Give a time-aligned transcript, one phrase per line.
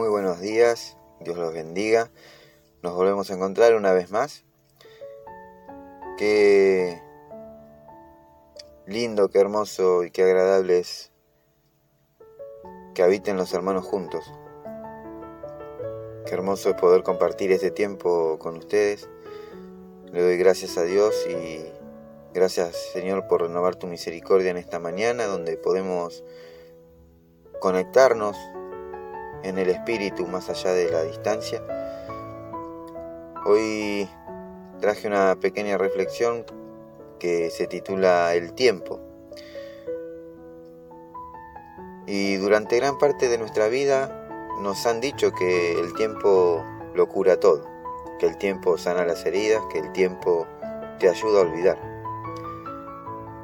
[0.00, 2.10] Muy buenos días, Dios los bendiga.
[2.82, 4.46] Nos volvemos a encontrar una vez más.
[6.16, 7.02] Qué
[8.86, 11.12] lindo, qué hermoso y qué agradable es
[12.94, 14.24] que habiten los hermanos juntos.
[16.24, 19.06] Qué hermoso es poder compartir este tiempo con ustedes.
[20.10, 21.62] Le doy gracias a Dios y
[22.32, 26.24] gracias Señor por renovar tu misericordia en esta mañana donde podemos
[27.60, 28.38] conectarnos
[29.42, 31.62] en el espíritu más allá de la distancia.
[33.46, 34.08] Hoy
[34.80, 36.44] traje una pequeña reflexión
[37.18, 39.00] que se titula El tiempo.
[42.06, 44.26] Y durante gran parte de nuestra vida
[44.60, 46.64] nos han dicho que el tiempo
[46.94, 47.64] lo cura todo,
[48.18, 50.46] que el tiempo sana las heridas, que el tiempo
[50.98, 51.78] te ayuda a olvidar.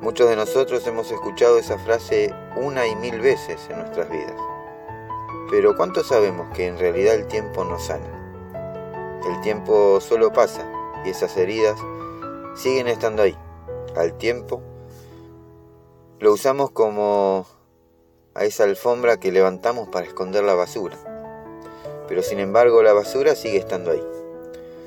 [0.00, 4.34] Muchos de nosotros hemos escuchado esa frase una y mil veces en nuestras vidas.
[5.52, 9.20] Pero ¿cuánto sabemos que en realidad el tiempo no sana?
[9.28, 10.66] El tiempo solo pasa
[11.04, 11.78] y esas heridas
[12.56, 13.36] siguen estando ahí.
[13.94, 14.62] Al tiempo
[16.20, 17.44] lo usamos como
[18.32, 20.96] a esa alfombra que levantamos para esconder la basura.
[22.08, 24.02] Pero sin embargo la basura sigue estando ahí,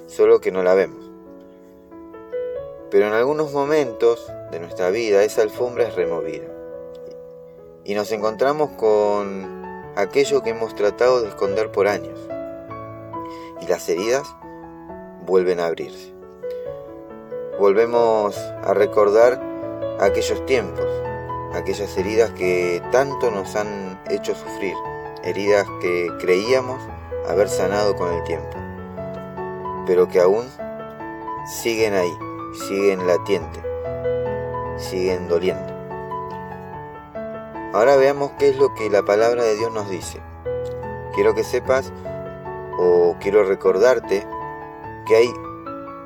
[0.08, 1.12] solo que no la vemos.
[2.90, 6.48] Pero en algunos momentos de nuestra vida esa alfombra es removida
[7.84, 9.65] y nos encontramos con
[9.96, 12.20] aquello que hemos tratado de esconder por años.
[13.62, 14.28] Y las heridas
[15.26, 16.14] vuelven a abrirse.
[17.60, 19.42] Volvemos a recordar
[20.00, 20.86] aquellos tiempos,
[21.54, 24.76] aquellas heridas que tanto nos han hecho sufrir,
[25.24, 26.82] heridas que creíamos
[27.28, 28.58] haber sanado con el tiempo,
[29.88, 30.46] pero que aún
[31.46, 32.12] siguen ahí,
[32.68, 33.64] siguen latientes,
[34.78, 35.75] siguen doliendo.
[37.76, 40.22] Ahora veamos qué es lo que la palabra de Dios nos dice.
[41.14, 41.92] Quiero que sepas
[42.80, 44.26] o quiero recordarte
[45.06, 45.34] que hay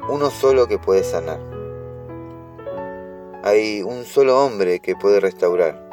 [0.09, 1.39] uno solo que puede sanar.
[3.43, 5.87] Hay un solo hombre que puede restaurar.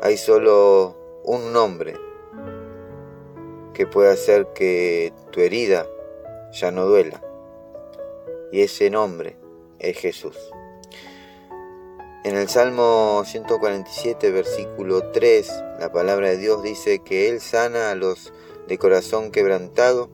[0.00, 1.94] Hay solo un nombre
[3.74, 5.88] que puede hacer que tu herida
[6.52, 7.20] ya no duela.
[8.52, 9.36] Y ese nombre
[9.80, 10.52] es Jesús.
[12.28, 15.50] En el Salmo 147, versículo 3,
[15.80, 18.34] la palabra de Dios dice que Él sana a los
[18.66, 20.10] de corazón quebrantado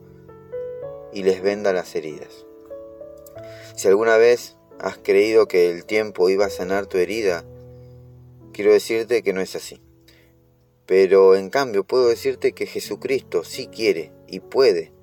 [1.11, 2.45] y les venda las heridas.
[3.75, 7.43] Si alguna vez has creído que el tiempo iba a sanar tu herida,
[8.53, 9.81] quiero decirte que no es así.
[10.85, 14.93] Pero en cambio puedo decirte que Jesucristo sí quiere y puede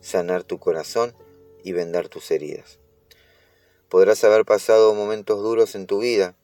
[0.00, 1.14] sanar tu corazón
[1.62, 2.78] y vendar tus heridas.
[3.90, 6.34] Podrás haber pasado momentos duros en tu vida,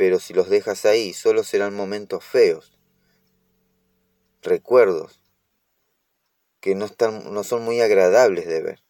[0.00, 2.72] pero si los dejas ahí solo serán momentos feos,
[4.40, 5.20] recuerdos
[6.58, 8.82] que no, están, no son muy agradables de ver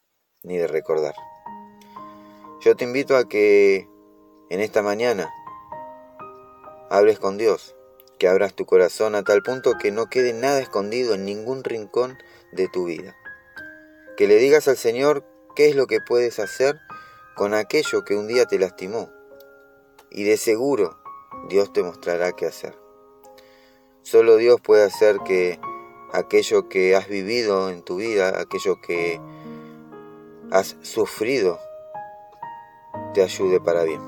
[0.44, 1.16] ni de recordar.
[2.60, 3.88] Yo te invito a que
[4.50, 5.28] en esta mañana
[6.91, 7.75] hables con Dios,
[8.20, 12.19] que abras tu corazón a tal punto que no quede nada escondido en ningún rincón
[12.53, 13.16] de tu vida.
[14.16, 15.25] Que le digas al Señor
[15.56, 16.78] qué es lo que puedes hacer
[17.34, 19.10] con aquello que un día te lastimó.
[20.12, 21.00] Y de seguro
[21.48, 22.78] Dios te mostrará qué hacer.
[24.02, 25.60] Solo Dios puede hacer que
[26.12, 29.20] aquello que has vivido en tu vida, aquello que
[30.50, 31.58] has sufrido,
[33.14, 34.00] te ayude para bien.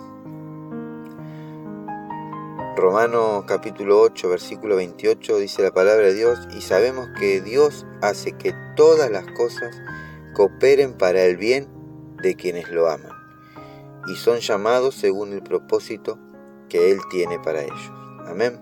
[2.77, 8.33] Romanos capítulo 8, versículo 28 dice la palabra de Dios y sabemos que Dios hace
[8.33, 9.77] que todas las cosas
[10.35, 11.69] cooperen para el bien
[12.23, 13.13] de quienes lo aman
[14.09, 16.19] y son llamados según el propósito
[16.73, 17.93] que Él tiene para ellos.
[18.27, 18.59] Amén.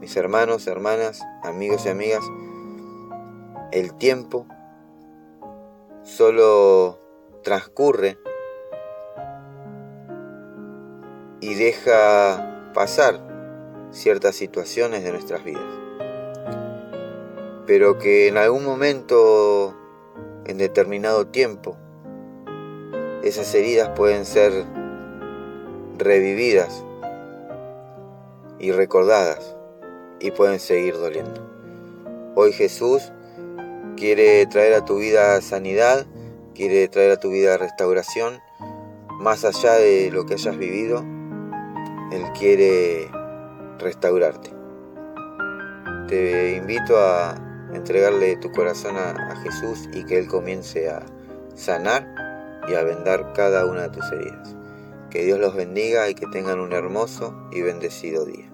[0.00, 2.24] Mis hermanos, hermanas, amigos y amigas,
[3.70, 4.46] el tiempo
[6.02, 6.98] solo
[7.42, 8.16] transcurre
[11.40, 13.20] y deja pasar
[13.90, 15.62] ciertas situaciones de nuestras vidas.
[17.66, 19.76] Pero que en algún momento,
[20.46, 21.76] en determinado tiempo,
[23.22, 24.64] esas heridas pueden ser
[25.98, 26.82] revividas
[28.58, 29.56] y recordadas
[30.20, 31.40] y pueden seguir doliendo.
[32.34, 33.12] Hoy Jesús
[33.96, 36.06] quiere traer a tu vida sanidad,
[36.54, 38.40] quiere traer a tu vida restauración,
[39.20, 41.04] más allá de lo que hayas vivido,
[42.10, 43.08] Él quiere
[43.78, 44.50] restaurarte.
[46.08, 47.34] Te invito a
[47.72, 51.04] entregarle tu corazón a, Jesús y que Él comience a
[51.54, 52.06] sanar
[52.68, 54.56] y a vendar cada una de tus heridas.
[55.14, 58.53] Que Dios los bendiga y que tengan un hermoso y bendecido día.